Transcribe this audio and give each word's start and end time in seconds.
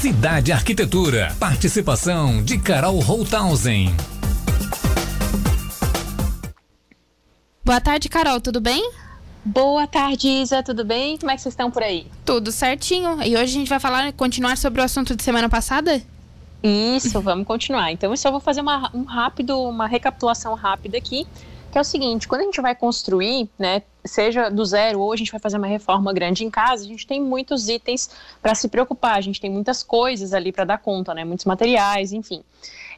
Cidade 0.00 0.52
Arquitetura. 0.52 1.34
Participação 1.40 2.40
de 2.40 2.56
Carol 2.56 3.00
Holthausen. 3.00 3.92
Boa 7.64 7.80
tarde, 7.80 8.08
Carol, 8.08 8.40
tudo 8.40 8.60
bem? 8.60 8.92
Boa 9.44 9.88
tarde, 9.88 10.28
Isa, 10.28 10.62
tudo 10.62 10.84
bem? 10.84 11.18
Como 11.18 11.32
é 11.32 11.34
que 11.34 11.42
vocês 11.42 11.52
estão 11.52 11.68
por 11.68 11.82
aí? 11.82 12.06
Tudo 12.24 12.52
certinho. 12.52 13.20
E 13.24 13.34
hoje 13.34 13.42
a 13.42 13.46
gente 13.46 13.68
vai 13.68 13.80
falar, 13.80 14.12
continuar 14.12 14.56
sobre 14.56 14.80
o 14.80 14.84
assunto 14.84 15.16
de 15.16 15.22
semana 15.24 15.48
passada? 15.48 16.00
Isso, 16.62 17.20
vamos 17.20 17.44
continuar. 17.44 17.90
Então, 17.90 18.12
eu 18.12 18.16
só 18.16 18.30
vou 18.30 18.38
fazer 18.38 18.60
uma, 18.60 18.88
um 18.94 19.02
rápido, 19.02 19.60
uma 19.60 19.88
recapitulação 19.88 20.54
rápida 20.54 20.96
aqui, 20.96 21.26
que 21.72 21.76
é 21.76 21.80
o 21.80 21.84
seguinte, 21.84 22.28
quando 22.28 22.42
a 22.42 22.44
gente 22.44 22.60
vai 22.60 22.76
construir, 22.76 23.48
né, 23.58 23.82
seja 24.08 24.48
do 24.48 24.64
zero 24.64 25.00
ou 25.00 25.12
a 25.12 25.16
gente 25.16 25.30
vai 25.30 25.40
fazer 25.40 25.56
uma 25.56 25.66
reforma 25.66 26.12
grande 26.12 26.44
em 26.44 26.50
casa, 26.50 26.84
a 26.84 26.86
gente 26.86 27.06
tem 27.06 27.22
muitos 27.22 27.68
itens 27.68 28.10
para 28.42 28.54
se 28.54 28.68
preocupar, 28.68 29.16
a 29.16 29.20
gente 29.20 29.40
tem 29.40 29.50
muitas 29.50 29.82
coisas 29.82 30.32
ali 30.32 30.50
para 30.50 30.64
dar 30.64 30.78
conta, 30.78 31.14
né, 31.14 31.24
muitos 31.24 31.44
materiais, 31.44 32.12
enfim. 32.12 32.42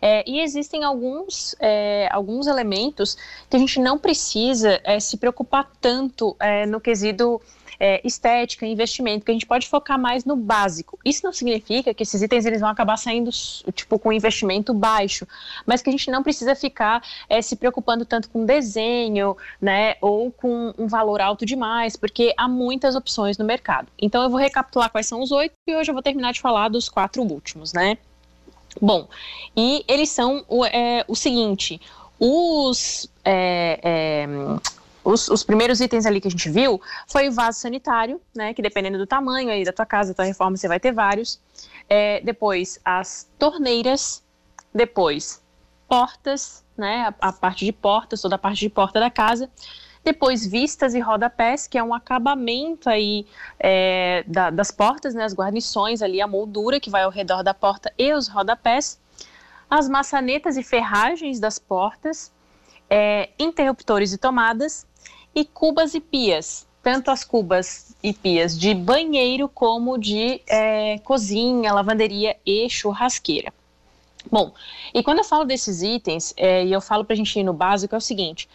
É, 0.02 0.24
e 0.26 0.40
existem 0.40 0.82
alguns, 0.82 1.54
é, 1.60 2.08
alguns 2.10 2.46
elementos 2.46 3.16
que 3.48 3.56
a 3.56 3.58
gente 3.58 3.78
não 3.78 3.98
precisa 3.98 4.80
é, 4.82 4.98
se 4.98 5.18
preocupar 5.18 5.70
tanto 5.80 6.34
é, 6.40 6.64
no 6.64 6.80
quesito 6.80 7.40
é, 7.80 8.00
estética, 8.04 8.66
investimento, 8.66 9.24
que 9.24 9.30
a 9.30 9.34
gente 9.34 9.46
pode 9.46 9.66
focar 9.66 9.98
mais 9.98 10.26
no 10.26 10.36
básico. 10.36 10.98
Isso 11.02 11.24
não 11.24 11.32
significa 11.32 11.94
que 11.94 12.02
esses 12.02 12.20
itens 12.20 12.44
eles 12.44 12.60
vão 12.60 12.68
acabar 12.68 12.98
saindo 12.98 13.30
tipo 13.72 13.98
com 13.98 14.12
investimento 14.12 14.74
baixo, 14.74 15.26
mas 15.64 15.80
que 15.80 15.88
a 15.88 15.92
gente 15.92 16.10
não 16.10 16.22
precisa 16.22 16.54
ficar 16.54 17.02
é, 17.28 17.40
se 17.40 17.56
preocupando 17.56 18.04
tanto 18.04 18.28
com 18.28 18.44
desenho, 18.44 19.34
né, 19.60 19.94
ou 20.00 20.30
com 20.30 20.74
um 20.76 20.86
valor 20.86 21.22
alto 21.22 21.46
demais, 21.46 21.96
porque 21.96 22.34
há 22.36 22.46
muitas 22.46 22.94
opções 22.94 23.38
no 23.38 23.44
mercado. 23.44 23.88
Então 23.98 24.22
eu 24.22 24.28
vou 24.28 24.38
recapitular 24.38 24.90
quais 24.90 25.06
são 25.06 25.22
os 25.22 25.32
oito 25.32 25.54
e 25.66 25.74
hoje 25.74 25.90
eu 25.90 25.94
vou 25.94 26.02
terminar 26.02 26.32
de 26.32 26.40
falar 26.40 26.68
dos 26.68 26.88
quatro 26.88 27.22
últimos, 27.22 27.72
né? 27.72 27.96
Bom, 28.80 29.08
e 29.56 29.84
eles 29.88 30.10
são 30.10 30.44
o, 30.48 30.64
é, 30.64 31.04
o 31.08 31.16
seguinte: 31.16 31.80
os, 32.18 33.10
é, 33.24 33.80
é, 33.82 34.28
os, 35.10 35.28
os, 35.28 35.42
primeiros 35.42 35.80
itens 35.80 36.06
ali 36.06 36.20
que 36.20 36.28
a 36.28 36.30
gente 36.30 36.48
viu 36.48 36.80
foi 37.06 37.28
o 37.28 37.32
vaso 37.32 37.60
sanitário, 37.60 38.20
né? 38.34 38.54
Que 38.54 38.62
dependendo 38.62 38.98
do 38.98 39.06
tamanho 39.06 39.50
aí 39.50 39.64
da 39.64 39.72
tua 39.72 39.86
casa, 39.86 40.10
da 40.10 40.16
tua 40.16 40.24
reforma, 40.24 40.56
você 40.56 40.68
vai 40.68 40.80
ter 40.80 40.92
vários. 40.92 41.40
É, 41.88 42.20
depois 42.20 42.78
as 42.84 43.28
torneiras, 43.38 44.22
depois 44.74 45.42
portas, 45.88 46.64
né? 46.76 47.12
A, 47.20 47.28
a 47.28 47.32
parte 47.32 47.64
de 47.64 47.72
portas, 47.72 48.20
toda 48.20 48.36
a 48.36 48.38
parte 48.38 48.60
de 48.60 48.68
porta 48.68 49.00
da 49.00 49.10
casa. 49.10 49.50
Depois, 50.02 50.46
vistas 50.46 50.94
e 50.94 51.00
rodapés, 51.00 51.66
que 51.66 51.76
é 51.76 51.82
um 51.82 51.92
acabamento 51.92 52.88
aí 52.88 53.26
é, 53.58 54.24
da, 54.26 54.48
das 54.48 54.70
portas, 54.70 55.14
né, 55.14 55.24
as 55.24 55.34
guarnições 55.34 56.00
ali, 56.00 56.22
a 56.22 56.26
moldura 56.26 56.80
que 56.80 56.88
vai 56.88 57.02
ao 57.02 57.10
redor 57.10 57.42
da 57.42 57.52
porta 57.52 57.92
e 57.98 58.12
os 58.14 58.26
rodapés. 58.26 58.98
As 59.68 59.88
maçanetas 59.88 60.56
e 60.56 60.62
ferragens 60.62 61.38
das 61.38 61.58
portas, 61.58 62.32
é, 62.88 63.28
interruptores 63.38 64.12
e 64.12 64.18
tomadas, 64.18 64.86
e 65.34 65.44
cubas 65.44 65.94
e 65.94 66.00
pias, 66.00 66.66
tanto 66.82 67.10
as 67.10 67.24
cubas 67.24 67.94
e 68.02 68.12
pias 68.12 68.58
de 68.58 68.74
banheiro 68.74 69.48
como 69.48 69.98
de 69.98 70.40
é, 70.48 70.98
cozinha, 71.00 71.72
lavanderia 71.72 72.36
e 72.44 72.68
churrasqueira. 72.68 73.52
Bom, 74.30 74.52
e 74.92 75.02
quando 75.02 75.18
eu 75.18 75.24
falo 75.24 75.44
desses 75.44 75.82
itens, 75.82 76.34
é, 76.36 76.64
e 76.64 76.72
eu 76.72 76.80
falo 76.80 77.04
para 77.04 77.14
a 77.14 77.16
gente 77.16 77.38
ir 77.38 77.42
no 77.42 77.52
básico, 77.52 77.94
é 77.94 77.98
o 77.98 78.00
seguinte: 78.00 78.48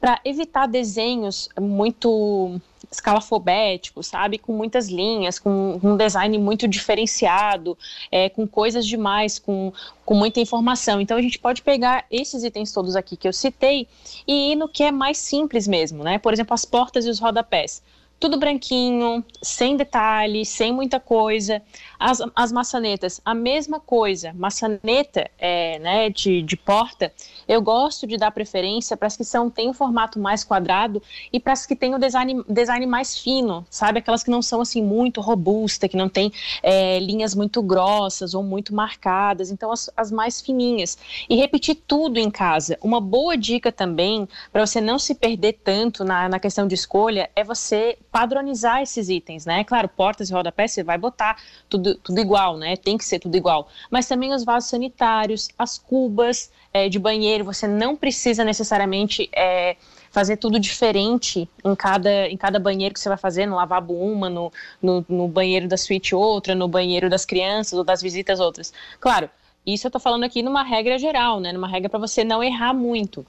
para 0.00 0.20
evitar 0.24 0.66
desenhos 0.66 1.48
muito 1.60 2.60
escalafobéticos, 2.90 4.06
sabe? 4.06 4.38
Com 4.38 4.52
muitas 4.52 4.88
linhas, 4.88 5.38
com 5.38 5.78
um 5.82 5.96
design 5.96 6.38
muito 6.38 6.66
diferenciado, 6.66 7.76
é, 8.10 8.28
com 8.28 8.46
coisas 8.46 8.86
demais, 8.86 9.38
com, 9.38 9.72
com 10.04 10.14
muita 10.14 10.40
informação. 10.40 11.00
Então 11.00 11.16
a 11.16 11.22
gente 11.22 11.38
pode 11.38 11.62
pegar 11.62 12.04
esses 12.10 12.44
itens 12.44 12.72
todos 12.72 12.96
aqui 12.96 13.16
que 13.16 13.28
eu 13.28 13.32
citei 13.32 13.86
e 14.26 14.52
ir 14.52 14.56
no 14.56 14.68
que 14.68 14.82
é 14.82 14.90
mais 14.90 15.18
simples 15.18 15.68
mesmo, 15.68 16.02
né? 16.02 16.18
Por 16.18 16.32
exemplo, 16.32 16.54
as 16.54 16.64
portas 16.64 17.04
e 17.06 17.10
os 17.10 17.18
rodapés 17.18 17.82
tudo 18.20 18.36
branquinho, 18.36 19.24
sem 19.40 19.76
detalhes, 19.76 20.48
sem 20.48 20.72
muita 20.72 20.98
coisa. 20.98 21.62
As, 21.98 22.20
as 22.34 22.52
maçanetas, 22.52 23.20
a 23.24 23.34
mesma 23.34 23.78
coisa. 23.78 24.32
Maçaneta 24.34 25.30
é, 25.38 25.78
né, 25.78 26.10
de, 26.10 26.42
de 26.42 26.56
porta, 26.56 27.12
eu 27.46 27.62
gosto 27.62 28.06
de 28.06 28.16
dar 28.16 28.30
preferência 28.30 28.96
para 28.96 29.06
as 29.06 29.16
que 29.16 29.24
são, 29.24 29.48
têm 29.48 29.70
um 29.70 29.72
formato 29.72 30.18
mais 30.18 30.42
quadrado 30.42 31.02
e 31.32 31.38
para 31.38 31.52
as 31.52 31.64
que 31.64 31.76
têm 31.76 31.94
o 31.94 31.98
design, 31.98 32.44
design 32.48 32.86
mais 32.86 33.18
fino, 33.18 33.66
sabe? 33.70 34.00
Aquelas 34.00 34.24
que 34.24 34.30
não 34.30 34.42
são 34.42 34.60
assim 34.60 34.82
muito 34.82 35.20
robusta, 35.20 35.88
que 35.88 35.96
não 35.96 36.08
tem 36.08 36.32
é, 36.62 36.98
linhas 36.98 37.34
muito 37.34 37.62
grossas 37.62 38.34
ou 38.34 38.42
muito 38.42 38.74
marcadas. 38.74 39.50
Então, 39.50 39.70
as, 39.70 39.90
as 39.96 40.10
mais 40.10 40.40
fininhas. 40.40 40.98
E 41.28 41.36
repetir 41.36 41.76
tudo 41.86 42.18
em 42.18 42.30
casa. 42.30 42.76
Uma 42.82 43.00
boa 43.00 43.36
dica 43.36 43.70
também, 43.70 44.28
para 44.52 44.66
você 44.66 44.80
não 44.80 44.98
se 44.98 45.14
perder 45.14 45.60
tanto 45.64 46.04
na, 46.04 46.28
na 46.28 46.38
questão 46.38 46.66
de 46.66 46.74
escolha, 46.74 47.30
é 47.34 47.44
você 47.44 47.98
padronizar 48.18 48.82
esses 48.82 49.08
itens, 49.08 49.46
né? 49.46 49.62
Claro, 49.62 49.88
portas 49.88 50.28
e 50.28 50.32
rodapés 50.32 50.72
você 50.72 50.82
vai 50.82 50.98
botar 50.98 51.40
tudo, 51.68 51.94
tudo 51.94 52.18
igual, 52.18 52.56
né? 52.56 52.76
Tem 52.76 52.98
que 52.98 53.04
ser 53.04 53.20
tudo 53.20 53.36
igual. 53.36 53.68
Mas 53.88 54.08
também 54.08 54.34
os 54.34 54.42
vasos 54.42 54.68
sanitários, 54.68 55.48
as 55.56 55.78
cubas 55.78 56.50
é, 56.72 56.88
de 56.88 56.98
banheiro, 56.98 57.44
você 57.44 57.68
não 57.68 57.94
precisa 57.94 58.42
necessariamente 58.44 59.30
é, 59.32 59.76
fazer 60.10 60.36
tudo 60.36 60.58
diferente 60.58 61.48
em 61.64 61.76
cada, 61.76 62.26
em 62.26 62.36
cada 62.36 62.58
banheiro 62.58 62.92
que 62.92 62.98
você 62.98 63.08
vai 63.08 63.18
fazer, 63.18 63.46
no 63.46 63.54
lavabo 63.54 63.94
uma, 63.94 64.28
no, 64.28 64.52
no, 64.82 65.06
no 65.08 65.28
banheiro 65.28 65.68
da 65.68 65.76
suíte 65.76 66.12
outra, 66.12 66.56
no 66.56 66.66
banheiro 66.66 67.08
das 67.08 67.24
crianças 67.24 67.74
ou 67.74 67.84
das 67.84 68.02
visitas 68.02 68.40
outras. 68.40 68.72
Claro, 68.98 69.30
isso 69.64 69.86
eu 69.86 69.92
tô 69.92 70.00
falando 70.00 70.24
aqui 70.24 70.42
numa 70.42 70.64
regra 70.64 70.98
geral, 70.98 71.38
né? 71.38 71.52
Numa 71.52 71.68
regra 71.68 71.88
para 71.88 72.00
você 72.00 72.24
não 72.24 72.42
errar 72.42 72.74
muito. 72.74 73.24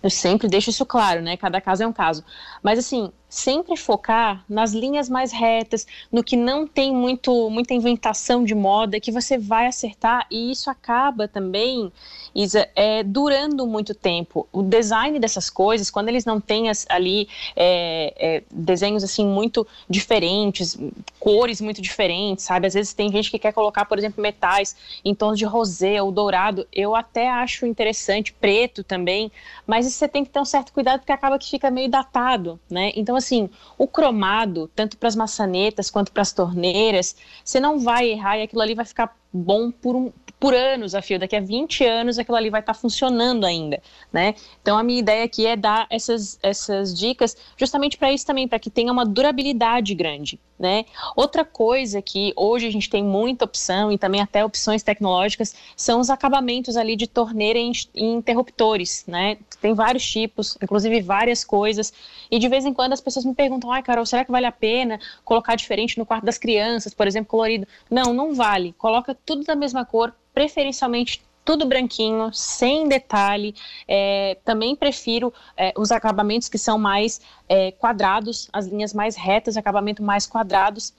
Eu 0.00 0.10
sempre 0.10 0.46
deixo 0.46 0.70
isso 0.70 0.86
claro, 0.86 1.20
né? 1.20 1.36
Cada 1.36 1.60
caso 1.60 1.82
é 1.82 1.86
um 1.88 1.92
caso. 1.92 2.24
Mas 2.62 2.78
assim, 2.78 3.12
sempre 3.32 3.78
focar 3.78 4.44
nas 4.46 4.72
linhas 4.72 5.08
mais 5.08 5.32
retas, 5.32 5.86
no 6.12 6.22
que 6.22 6.36
não 6.36 6.66
tem 6.66 6.94
muito, 6.94 7.48
muita 7.48 7.72
inventação 7.72 8.44
de 8.44 8.54
moda, 8.54 9.00
que 9.00 9.10
você 9.10 9.38
vai 9.38 9.66
acertar 9.66 10.26
e 10.30 10.50
isso 10.50 10.68
acaba 10.68 11.26
também, 11.26 11.90
Isa, 12.34 12.68
é, 12.76 13.02
durando 13.02 13.66
muito 13.66 13.94
tempo. 13.94 14.46
O 14.52 14.62
design 14.62 15.18
dessas 15.18 15.48
coisas, 15.48 15.90
quando 15.90 16.10
eles 16.10 16.26
não 16.26 16.38
têm 16.42 16.68
as, 16.68 16.84
ali 16.90 17.26
é, 17.56 18.12
é, 18.18 18.42
desenhos 18.50 19.02
assim 19.02 19.26
muito 19.26 19.66
diferentes, 19.88 20.78
cores 21.18 21.58
muito 21.62 21.80
diferentes, 21.80 22.44
sabe? 22.44 22.66
Às 22.66 22.74
vezes 22.74 22.92
tem 22.92 23.10
gente 23.10 23.30
que 23.30 23.38
quer 23.38 23.54
colocar, 23.54 23.86
por 23.86 23.96
exemplo, 23.96 24.22
metais 24.22 24.76
em 25.02 25.14
tons 25.14 25.38
de 25.38 25.46
rosé 25.46 26.02
ou 26.02 26.12
dourado. 26.12 26.68
Eu 26.70 26.94
até 26.94 27.30
acho 27.30 27.64
interessante, 27.64 28.30
preto 28.30 28.84
também, 28.84 29.32
mas 29.66 29.90
você 29.90 30.06
tem 30.06 30.22
que 30.22 30.30
ter 30.30 30.40
um 30.40 30.44
certo 30.44 30.70
cuidado 30.70 31.00
porque 31.00 31.12
acaba 31.12 31.38
que 31.38 31.48
fica 31.48 31.70
meio 31.70 31.88
datado, 31.88 32.60
né? 32.68 32.92
Então, 32.94 33.16
assim, 33.22 33.48
o 33.78 33.86
cromado, 33.86 34.70
tanto 34.74 34.96
para 34.96 35.08
as 35.08 35.16
maçanetas 35.16 35.90
quanto 35.90 36.12
para 36.12 36.22
as 36.22 36.32
torneiras, 36.32 37.16
você 37.44 37.60
não 37.60 37.78
vai 37.78 38.10
errar 38.10 38.38
e 38.38 38.42
aquilo 38.42 38.62
ali 38.62 38.74
vai 38.74 38.84
ficar 38.84 39.16
bom 39.32 39.70
por, 39.70 39.96
um, 39.96 40.12
por 40.42 40.54
anos 40.54 40.92
a 40.92 41.00
fio. 41.00 41.20
Daqui 41.20 41.36
a 41.36 41.40
20 41.40 41.84
anos 41.84 42.18
aquilo 42.18 42.36
ali 42.36 42.50
vai 42.50 42.58
estar 42.58 42.74
tá 42.74 42.78
funcionando 42.78 43.46
ainda, 43.46 43.80
né? 44.12 44.34
Então 44.60 44.76
a 44.76 44.82
minha 44.82 44.98
ideia 44.98 45.22
aqui 45.22 45.46
é 45.46 45.54
dar 45.54 45.86
essas, 45.88 46.36
essas 46.42 46.92
dicas 46.98 47.36
justamente 47.56 47.96
para 47.96 48.12
isso 48.12 48.26
também, 48.26 48.48
para 48.48 48.58
que 48.58 48.68
tenha 48.68 48.90
uma 48.90 49.06
durabilidade 49.06 49.94
grande, 49.94 50.40
né? 50.58 50.84
Outra 51.14 51.44
coisa 51.44 52.02
que 52.02 52.32
hoje 52.34 52.66
a 52.66 52.72
gente 52.72 52.90
tem 52.90 53.04
muita 53.04 53.44
opção 53.44 53.92
e 53.92 53.96
também 53.96 54.20
até 54.20 54.44
opções 54.44 54.82
tecnológicas 54.82 55.54
são 55.76 56.00
os 56.00 56.10
acabamentos 56.10 56.76
ali 56.76 56.96
de 56.96 57.06
torneira 57.06 57.60
e 57.60 57.72
interruptores, 57.94 59.04
né? 59.06 59.38
Tem 59.60 59.74
vários 59.74 60.04
tipos, 60.04 60.58
inclusive 60.60 61.00
várias 61.02 61.44
coisas. 61.44 61.92
E 62.28 62.40
de 62.40 62.48
vez 62.48 62.66
em 62.66 62.74
quando 62.74 62.94
as 62.94 63.00
pessoas 63.00 63.24
me 63.24 63.32
perguntam: 63.32 63.70
ai, 63.70 63.80
Carol, 63.80 64.04
será 64.04 64.24
que 64.24 64.32
vale 64.32 64.46
a 64.46 64.50
pena 64.50 64.98
colocar 65.24 65.54
diferente 65.54 65.98
no 65.98 66.04
quarto 66.04 66.24
das 66.24 66.36
crianças, 66.36 66.92
por 66.92 67.06
exemplo, 67.06 67.30
colorido? 67.30 67.64
Não, 67.88 68.12
não 68.12 68.34
vale. 68.34 68.74
Coloca 68.76 69.16
tudo 69.24 69.44
da 69.44 69.54
mesma 69.54 69.84
cor, 69.84 70.12
preferencialmente 70.32 71.22
tudo 71.44 71.66
branquinho, 71.66 72.32
sem 72.32 72.88
detalhe. 72.88 73.54
É, 73.86 74.38
também 74.44 74.76
prefiro 74.76 75.32
é, 75.56 75.72
os 75.76 75.90
acabamentos 75.90 76.48
que 76.48 76.58
são 76.58 76.78
mais 76.78 77.20
é, 77.48 77.72
quadrados, 77.72 78.48
as 78.52 78.66
linhas 78.66 78.94
mais 78.94 79.16
retas, 79.16 79.56
acabamento 79.56 80.02
mais 80.02 80.26
quadrados. 80.26 80.94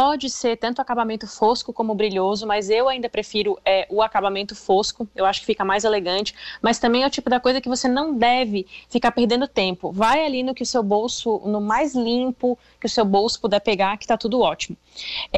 Pode 0.00 0.30
ser 0.30 0.56
tanto 0.56 0.80
acabamento 0.80 1.26
fosco 1.26 1.72
como 1.72 1.92
brilhoso, 1.92 2.46
mas 2.46 2.70
eu 2.70 2.88
ainda 2.88 3.08
prefiro 3.08 3.58
é, 3.64 3.84
o 3.90 4.00
acabamento 4.00 4.54
fosco, 4.54 5.08
eu 5.12 5.26
acho 5.26 5.40
que 5.40 5.46
fica 5.46 5.64
mais 5.64 5.82
elegante, 5.82 6.32
mas 6.62 6.78
também 6.78 7.02
é 7.02 7.06
o 7.08 7.10
tipo 7.10 7.28
da 7.28 7.40
coisa 7.40 7.60
que 7.60 7.68
você 7.68 7.88
não 7.88 8.14
deve 8.14 8.64
ficar 8.88 9.10
perdendo 9.10 9.48
tempo. 9.48 9.90
Vai 9.90 10.24
ali 10.24 10.44
no 10.44 10.54
que 10.54 10.62
o 10.62 10.66
seu 10.66 10.84
bolso, 10.84 11.42
no 11.44 11.60
mais 11.60 11.96
limpo 11.96 12.56
que 12.80 12.86
o 12.86 12.88
seu 12.88 13.04
bolso 13.04 13.40
puder 13.40 13.58
pegar, 13.58 13.96
que 13.96 14.04
está 14.04 14.16
tudo 14.16 14.40
ótimo. 14.40 14.76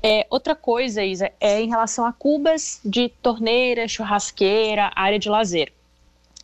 É, 0.02 0.26
outra 0.28 0.54
coisa, 0.54 1.02
Isa, 1.02 1.32
é 1.40 1.58
em 1.62 1.70
relação 1.70 2.04
a 2.04 2.12
cubas 2.12 2.82
de 2.84 3.08
torneira, 3.08 3.88
churrasqueira, 3.88 4.92
área 4.94 5.18
de 5.18 5.30
lazer. 5.30 5.72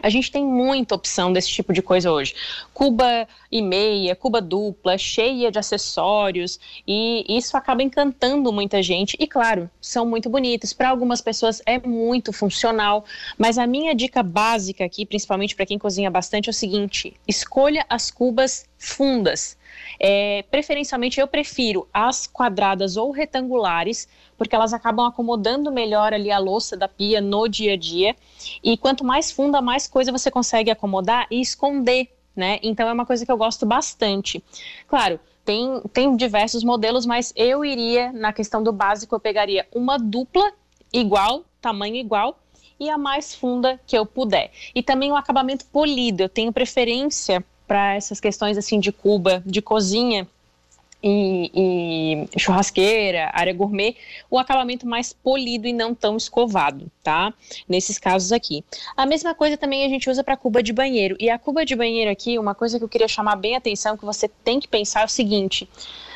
A 0.02 0.10
gente 0.10 0.30
tem 0.30 0.44
muita 0.44 0.94
opção 0.94 1.32
desse 1.32 1.48
tipo 1.48 1.72
de 1.72 1.80
coisa 1.80 2.12
hoje. 2.12 2.34
Cuba 2.74 3.26
e 3.50 3.62
meia, 3.62 4.14
cuba 4.14 4.42
dupla, 4.42 4.98
cheia 4.98 5.50
de 5.50 5.58
acessórios, 5.58 6.60
e 6.86 7.24
isso 7.28 7.56
acaba 7.56 7.82
encantando 7.82 8.52
muita 8.52 8.82
gente. 8.82 9.16
E 9.18 9.26
claro, 9.26 9.70
são 9.80 10.04
muito 10.04 10.28
bonitos. 10.28 10.74
Para 10.74 10.90
algumas 10.90 11.22
pessoas 11.22 11.62
é 11.64 11.78
muito 11.78 12.30
funcional, 12.30 13.06
mas 13.38 13.56
a 13.56 13.66
minha 13.66 13.94
dica 13.94 14.22
básica 14.22 14.84
aqui, 14.84 15.06
principalmente 15.06 15.56
para 15.56 15.66
quem 15.66 15.78
cozinha 15.78 16.10
bastante, 16.10 16.48
é 16.48 16.50
o 16.50 16.54
seguinte: 16.54 17.14
escolha 17.26 17.86
as 17.88 18.10
cubas 18.10 18.66
fundas. 18.78 19.56
É, 19.98 20.44
preferencialmente, 20.50 21.20
eu 21.20 21.26
prefiro 21.26 21.88
as 21.92 22.26
quadradas 22.26 22.96
ou 22.96 23.10
retangulares, 23.10 24.08
porque 24.36 24.54
elas 24.54 24.72
acabam 24.72 25.06
acomodando 25.06 25.72
melhor 25.72 26.12
ali 26.12 26.30
a 26.30 26.38
louça 26.38 26.76
da 26.76 26.88
pia 26.88 27.20
no 27.20 27.48
dia 27.48 27.74
a 27.74 27.76
dia. 27.76 28.16
E 28.62 28.76
quanto 28.76 29.04
mais 29.04 29.30
funda, 29.30 29.60
mais 29.62 29.86
coisa 29.86 30.12
você 30.12 30.30
consegue 30.30 30.70
acomodar 30.70 31.26
e 31.30 31.40
esconder, 31.40 32.08
né? 32.34 32.58
Então 32.62 32.88
é 32.88 32.92
uma 32.92 33.06
coisa 33.06 33.24
que 33.24 33.32
eu 33.32 33.36
gosto 33.36 33.64
bastante. 33.64 34.42
Claro, 34.86 35.18
tem, 35.44 35.80
tem 35.92 36.16
diversos 36.16 36.64
modelos, 36.64 37.06
mas 37.06 37.32
eu 37.36 37.64
iria, 37.64 38.12
na 38.12 38.32
questão 38.32 38.62
do 38.62 38.72
básico, 38.72 39.14
eu 39.14 39.20
pegaria 39.20 39.66
uma 39.72 39.96
dupla 39.96 40.52
igual, 40.92 41.44
tamanho 41.60 41.96
igual, 41.96 42.38
e 42.78 42.90
a 42.90 42.98
mais 42.98 43.34
funda 43.34 43.80
que 43.86 43.96
eu 43.96 44.04
puder. 44.04 44.50
E 44.74 44.82
também 44.82 45.10
o 45.10 45.16
acabamento 45.16 45.64
polido. 45.66 46.22
Eu 46.22 46.28
tenho 46.28 46.52
preferência 46.52 47.44
para 47.66 47.94
essas 47.94 48.20
questões 48.20 48.56
assim 48.56 48.78
de 48.80 48.92
Cuba, 48.92 49.42
de 49.44 49.60
cozinha 49.60 50.26
e, 51.02 52.26
e, 52.34 52.38
churrasqueira, 52.40 53.30
área 53.32 53.52
gourmet, 53.52 53.94
o 54.30 54.38
acabamento 54.38 54.86
mais 54.86 55.12
polido 55.12 55.66
e 55.66 55.72
não 55.72 55.94
tão 55.94 56.16
escovado, 56.16 56.90
tá? 57.02 57.32
Nesses 57.68 57.98
casos 57.98 58.32
aqui. 58.32 58.64
A 58.96 59.06
mesma 59.06 59.34
coisa 59.34 59.56
também 59.56 59.84
a 59.84 59.88
gente 59.88 60.08
usa 60.08 60.24
para 60.24 60.36
cuba 60.36 60.62
de 60.62 60.72
banheiro. 60.72 61.16
E 61.20 61.30
a 61.30 61.38
cuba 61.38 61.64
de 61.64 61.76
banheiro 61.76 62.10
aqui, 62.10 62.38
uma 62.38 62.54
coisa 62.54 62.78
que 62.78 62.84
eu 62.84 62.88
queria 62.88 63.08
chamar 63.08 63.36
bem 63.36 63.54
a 63.54 63.58
atenção, 63.58 63.96
que 63.96 64.04
você 64.04 64.28
tem 64.28 64.58
que 64.58 64.66
pensar 64.66 65.02
é 65.02 65.04
o 65.04 65.08
seguinte: 65.08 65.68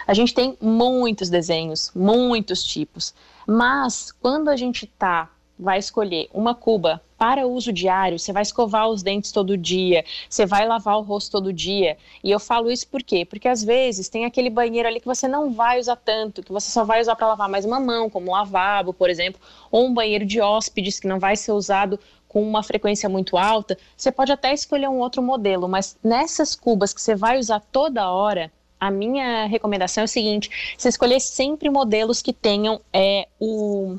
a 0.07 0.15
gente 0.15 0.35
tem 0.35 0.57
muitos 0.61 1.29
desenhos, 1.29 1.93
muitos 1.95 2.65
tipos, 2.65 3.15
mas 3.47 4.11
quando 4.13 4.49
a 4.49 4.57
gente 4.57 4.87
tá 4.87 5.31
vai 5.61 5.79
escolher 5.79 6.29
uma 6.33 6.55
cuba 6.55 7.01
para 7.19 7.47
uso 7.47 7.71
diário, 7.71 8.19
você 8.19 8.33
vai 8.33 8.43
escovar 8.43 8.89
os 8.89 9.03
dentes 9.03 9.31
todo 9.31 9.55
dia, 9.55 10.05
você 10.29 10.47
vai 10.47 10.67
lavar 10.67 10.97
o 10.97 11.03
rosto 11.03 11.31
todo 11.31 11.53
dia. 11.53 11.99
E 12.25 12.31
eu 12.31 12.41
falo 12.41 12.71
isso 12.71 12.89
por 12.89 13.03
quê? 13.03 13.27
Porque 13.27 13.47
às 13.47 13.63
vezes 13.63 14.09
tem 14.09 14.25
aquele 14.25 14.49
banheiro 14.49 14.89
ali 14.89 15.01
que 15.01 15.07
você 15.07 15.29
não 15.29 15.53
vai 15.53 15.79
usar 15.79 15.97
tanto, 15.97 16.43
que 16.43 16.51
você 16.51 16.71
só 16.71 16.83
vai 16.83 17.01
usar 17.01 17.15
para 17.17 17.29
lavar 17.29 17.49
mais 17.49 17.67
uma 17.67 17.79
mão, 17.79 18.09
como 18.09 18.31
um 18.31 18.33
lavabo, 18.33 18.95
por 18.95 19.11
exemplo, 19.11 19.39
ou 19.71 19.87
um 19.87 19.93
banheiro 19.93 20.25
de 20.25 20.41
hóspedes 20.41 20.99
que 20.99 21.07
não 21.07 21.19
vai 21.19 21.37
ser 21.37 21.53
usado 21.53 22.01
com 22.27 22.43
uma 22.43 22.63
frequência 22.63 23.09
muito 23.09 23.37
alta. 23.37 23.77
Você 23.97 24.11
pode 24.11 24.33
até 24.33 24.55
escolher 24.55 24.89
um 24.89 24.99
outro 24.99 25.23
modelo, 25.23 25.69
mas 25.69 25.99
nessas 26.03 26.55
cubas 26.55 26.95
que 26.95 27.03
você 27.03 27.15
vai 27.15 27.39
usar 27.39 27.61
toda 27.61 28.11
hora, 28.11 28.51
a 28.81 28.91
minha 28.91 29.45
recomendação 29.45 30.03
é 30.03 30.05
o 30.07 30.09
seguinte: 30.09 30.75
você 30.79 30.89
escolher 30.89 31.21
sempre 31.21 31.69
modelos 31.69 32.23
que 32.23 32.33
tenham 32.33 32.81
é, 32.95 33.29
o 33.39 33.99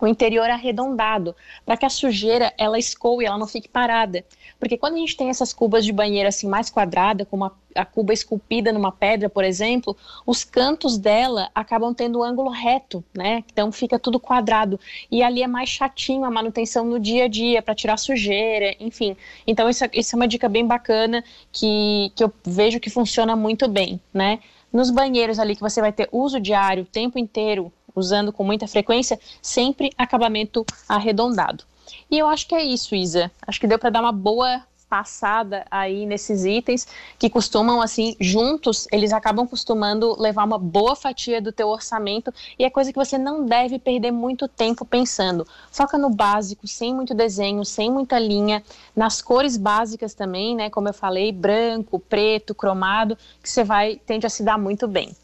o 0.00 0.06
interior 0.06 0.48
arredondado, 0.50 1.34
para 1.64 1.76
que 1.76 1.86
a 1.86 1.90
sujeira 1.90 2.52
ela 2.58 2.78
escoe, 2.78 3.24
ela 3.24 3.38
não 3.38 3.46
fique 3.46 3.68
parada. 3.68 4.24
Porque 4.58 4.76
quando 4.76 4.94
a 4.94 4.98
gente 4.98 5.16
tem 5.16 5.28
essas 5.28 5.52
cubas 5.52 5.84
de 5.84 5.92
banheiro 5.92 6.28
assim 6.28 6.48
mais 6.48 6.70
quadrada, 6.70 7.24
como 7.24 7.44
a, 7.44 7.52
a 7.74 7.84
cuba 7.84 8.12
esculpida 8.12 8.72
numa 8.72 8.90
pedra, 8.90 9.28
por 9.28 9.44
exemplo, 9.44 9.96
os 10.26 10.44
cantos 10.44 10.98
dela 10.98 11.50
acabam 11.54 11.94
tendo 11.94 12.20
um 12.20 12.22
ângulo 12.22 12.50
reto, 12.50 13.04
né? 13.14 13.44
Então 13.52 13.70
fica 13.70 13.98
tudo 13.98 14.20
quadrado. 14.20 14.78
E 15.10 15.22
ali 15.22 15.42
é 15.42 15.46
mais 15.46 15.68
chatinho 15.68 16.24
a 16.24 16.30
manutenção 16.30 16.84
no 16.84 16.98
dia 16.98 17.24
a 17.24 17.28
dia, 17.28 17.62
para 17.62 17.74
tirar 17.74 17.96
sujeira, 17.96 18.74
enfim. 18.80 19.16
Então 19.46 19.68
isso, 19.68 19.84
é, 19.84 19.90
isso 19.92 20.14
é 20.14 20.16
uma 20.16 20.28
dica 20.28 20.48
bem 20.48 20.66
bacana 20.66 21.22
que, 21.52 22.12
que 22.14 22.24
eu 22.24 22.32
vejo 22.44 22.80
que 22.80 22.90
funciona 22.90 23.36
muito 23.36 23.68
bem, 23.68 24.00
né? 24.12 24.40
Nos 24.72 24.90
banheiros 24.90 25.38
ali 25.38 25.54
que 25.54 25.62
você 25.62 25.80
vai 25.80 25.92
ter 25.92 26.08
uso 26.12 26.40
diário 26.40 26.82
o 26.82 26.86
tempo 26.86 27.18
inteiro, 27.18 27.72
usando 27.96 28.32
com 28.32 28.44
muita 28.44 28.68
frequência, 28.68 29.18
sempre 29.40 29.90
acabamento 29.96 30.64
arredondado. 30.88 31.64
E 32.10 32.18
eu 32.18 32.28
acho 32.28 32.46
que 32.46 32.54
é 32.54 32.62
isso, 32.62 32.94
Isa. 32.94 33.30
Acho 33.46 33.58
que 33.58 33.66
deu 33.66 33.78
para 33.78 33.90
dar 33.90 34.00
uma 34.00 34.12
boa 34.12 34.62
passada 34.88 35.66
aí 35.70 36.06
nesses 36.06 36.44
itens 36.44 36.86
que 37.18 37.28
costumam 37.28 37.82
assim 37.82 38.14
juntos 38.20 38.86
eles 38.92 39.12
acabam 39.12 39.46
costumando 39.46 40.14
levar 40.16 40.44
uma 40.44 40.58
boa 40.58 40.94
fatia 40.94 41.40
do 41.40 41.50
teu 41.50 41.68
orçamento 41.68 42.32
e 42.56 42.64
é 42.64 42.70
coisa 42.70 42.92
que 42.92 42.98
você 42.98 43.18
não 43.18 43.44
deve 43.44 43.78
perder 43.80 44.12
muito 44.12 44.46
tempo 44.46 44.84
pensando 44.84 45.44
foca 45.72 45.98
no 45.98 46.08
básico 46.08 46.68
sem 46.68 46.94
muito 46.94 47.14
desenho 47.14 47.64
sem 47.64 47.90
muita 47.90 48.16
linha 48.18 48.62
nas 48.94 49.20
cores 49.20 49.56
básicas 49.56 50.14
também 50.14 50.54
né 50.54 50.70
como 50.70 50.88
eu 50.88 50.94
falei 50.94 51.32
branco 51.32 51.98
preto 51.98 52.54
cromado 52.54 53.18
que 53.42 53.50
você 53.50 53.64
vai 53.64 53.96
tende 53.96 54.24
a 54.24 54.30
se 54.30 54.44
dar 54.44 54.56
muito 54.56 54.86
bem 54.86 55.16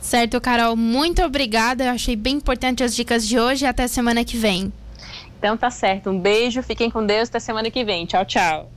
Certo, 0.00 0.40
Carol, 0.40 0.76
muito 0.76 1.22
obrigada. 1.22 1.84
Eu 1.84 1.90
achei 1.90 2.16
bem 2.16 2.36
importante 2.36 2.82
as 2.82 2.94
dicas 2.94 3.26
de 3.26 3.38
hoje 3.38 3.64
e 3.64 3.68
até 3.68 3.86
semana 3.86 4.24
que 4.24 4.36
vem. 4.36 4.72
Então 5.38 5.56
tá 5.56 5.70
certo. 5.70 6.10
Um 6.10 6.18
beijo, 6.18 6.62
fiquem 6.62 6.90
com 6.90 7.04
Deus, 7.04 7.28
até 7.28 7.38
semana 7.38 7.70
que 7.70 7.84
vem. 7.84 8.06
Tchau, 8.06 8.24
tchau. 8.24 8.70